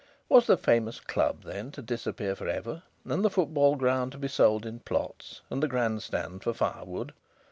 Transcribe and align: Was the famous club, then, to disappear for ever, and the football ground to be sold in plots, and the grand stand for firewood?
Was 0.29 0.47
the 0.47 0.57
famous 0.57 0.99
club, 0.99 1.43
then, 1.43 1.69
to 1.73 1.81
disappear 1.83 2.35
for 2.35 2.47
ever, 2.47 2.81
and 3.05 3.23
the 3.23 3.29
football 3.29 3.75
ground 3.75 4.13
to 4.13 4.17
be 4.17 4.27
sold 4.27 4.65
in 4.65 4.79
plots, 4.79 5.41
and 5.51 5.61
the 5.61 5.67
grand 5.67 6.01
stand 6.01 6.41
for 6.41 6.55
firewood? 6.55 7.13